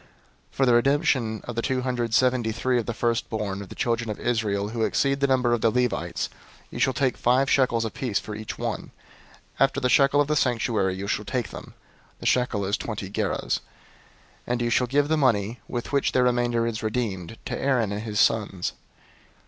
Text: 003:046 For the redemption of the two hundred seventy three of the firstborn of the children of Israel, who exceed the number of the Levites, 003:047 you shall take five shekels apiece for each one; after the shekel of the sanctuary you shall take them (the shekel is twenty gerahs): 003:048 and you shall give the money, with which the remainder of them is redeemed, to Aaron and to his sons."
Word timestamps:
003:046 0.01 0.07
For 0.49 0.65
the 0.65 0.73
redemption 0.73 1.41
of 1.43 1.55
the 1.55 1.61
two 1.61 1.81
hundred 1.81 2.15
seventy 2.15 2.51
three 2.51 2.79
of 2.79 2.87
the 2.87 2.93
firstborn 2.95 3.61
of 3.61 3.69
the 3.69 3.75
children 3.75 4.09
of 4.09 4.19
Israel, 4.19 4.69
who 4.69 4.81
exceed 4.81 5.19
the 5.19 5.27
number 5.27 5.53
of 5.53 5.61
the 5.61 5.69
Levites, 5.69 6.27
003:047 6.71 6.71
you 6.71 6.79
shall 6.79 6.93
take 6.93 7.17
five 7.17 7.51
shekels 7.51 7.85
apiece 7.85 8.17
for 8.19 8.33
each 8.33 8.57
one; 8.57 8.89
after 9.59 9.79
the 9.79 9.89
shekel 9.89 10.19
of 10.19 10.27
the 10.27 10.35
sanctuary 10.35 10.95
you 10.95 11.05
shall 11.07 11.23
take 11.23 11.49
them 11.51 11.75
(the 12.17 12.25
shekel 12.25 12.65
is 12.65 12.77
twenty 12.77 13.11
gerahs): 13.11 13.59
003:048 14.47 14.47
and 14.47 14.61
you 14.63 14.69
shall 14.71 14.87
give 14.87 15.07
the 15.07 15.17
money, 15.17 15.59
with 15.67 15.91
which 15.91 16.13
the 16.13 16.23
remainder 16.23 16.61
of 16.61 16.63
them 16.63 16.71
is 16.71 16.81
redeemed, 16.81 17.37
to 17.45 17.55
Aaron 17.55 17.91
and 17.91 18.01
to 18.01 18.05
his 18.09 18.19
sons." 18.19 18.73